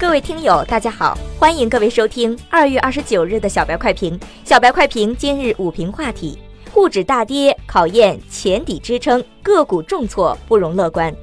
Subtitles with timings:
[0.00, 4.18] 各位听友，大家好，欢迎各位收听二月二十九日的小白快评。
[4.46, 6.38] 小白快评今日午评话题：
[6.72, 11.14] 沪指大跌，考验前底支撑，个股重挫不容乐观。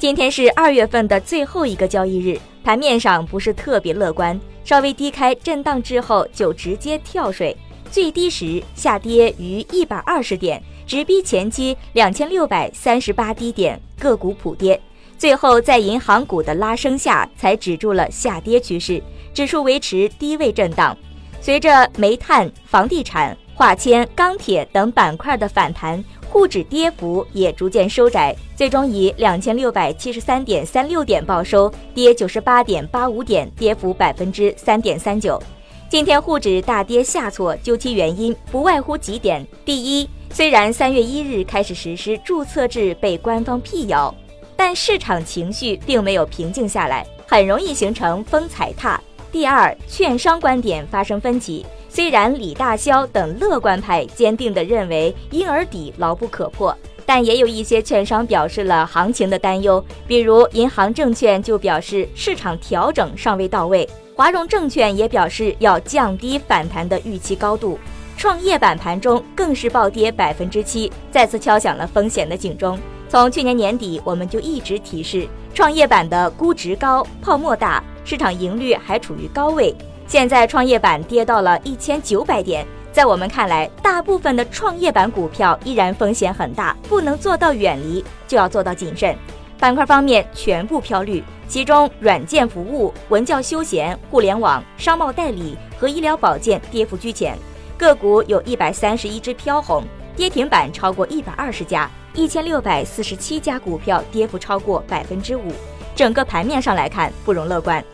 [0.00, 2.36] 今天是二月份的最后一个交易日。
[2.64, 7.56] 盘面上不是特别乐观，稍微低开震荡之后就直接跳水，
[7.88, 14.80] 最低时下跌逾一百二十点，直逼前期两千六百三十八低点，个股普跌，
[15.18, 20.96] 最后在银行股的拉升下才止住了下跌趋势，指数维持低位震荡。
[21.40, 26.02] 随着煤炭、房地产、化纤、钢铁等板块的反弹。
[26.34, 35.40] 沪指跌幅也逐渐收窄，最终以两千六百七十三点三六点报收，跌九十八点八五点，跌幅百分之三点三九。
[35.88, 44.12] 今天沪指大跌下挫，究其原因，不外乎几点：第一，虽然三月一日开始实施注册制被官方辟谣，
[44.56, 48.98] 但市场情绪并没有平静下来，很容易形成风踩踏；
[49.32, 51.64] 第二，券商观点发生分歧。
[51.88, 59.84] 虽然李大霄等乐观派坚定地认为婴儿底牢不可破，但也有一些券商表示了行情的担忧。
[60.06, 67.78] 比如银行证券就表示市场调整尚未到位，华融证券也表示要降低反弹的预期高度。
[68.16, 72.78] 创业板盘中更是暴跌百分之七，再次敲响了风险的警钟。
[73.14, 79.72] 从去年年底，我们就一直提示创业板的估值高、泡沫大，市场盈率还处于高位。
[80.08, 89.16] 现在创业板跌到了一千九百点，在我们看来，大部分的创业板股票依然风险很大，不能做到远离，就要做到谨慎。
[89.60, 97.38] 板块方面全部飘绿，其中软件服务、文教休闲、互联网、商贸代理和医疗保健跌幅居前，
[97.78, 99.84] 个股有一百三十一只飘红，
[100.16, 105.52] 跌停板超过一百二十家，一千六百四十七家股票跌幅超过百分之五。
[105.94, 107.84] 整个盘面上来看不容乐观，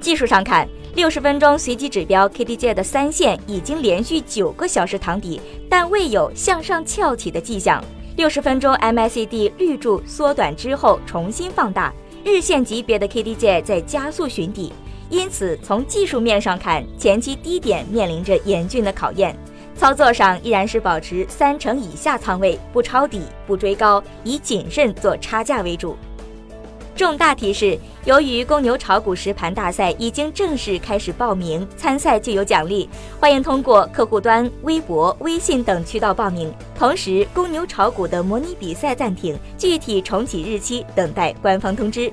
[0.00, 0.68] 技术上看。
[0.94, 7.84] 六十分钟随机指标 KDJ 的三线已经连续九个小时躺底，但未有向上翘起的迹象。
[8.16, 11.92] 六十分钟 MACD 绿柱缩短之后重新放大，
[12.22, 14.72] 日线级别的 KDJ 在加速寻底，
[15.10, 19.36] 因此从技术面上看，前期低点面临着严峻的考验。
[19.76, 25.96] 操作上依然是保持三成以下仓位，不抄底，不追高，以谨慎做差价为主。
[26.96, 36.54] 重大提示：由于公牛炒股实盘大赛已经正式开始报名参赛，就有奖励，欢迎通过客户端、微博、微信等渠道报名。
[36.78, 42.12] 同时，公牛炒股的模拟比赛暂停，具体重启日期等待官方通知。